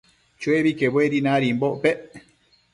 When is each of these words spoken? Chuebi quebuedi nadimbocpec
Chuebi 0.39 0.71
quebuedi 0.79 1.19
nadimbocpec 1.21 1.99